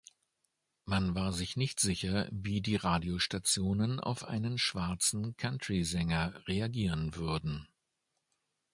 Man 0.85 1.13
war 1.13 1.31
sich 1.31 1.57
nicht 1.57 1.79
sicher, 1.79 2.27
wie 2.31 2.61
die 2.61 2.75
Radiostationen 2.75 3.99
auf 3.99 4.23
einen 4.23 4.57
schwarzen 4.57 5.37
Country-Sänger 5.37 6.47
reagieren 6.47 7.13
würden. 7.15 7.67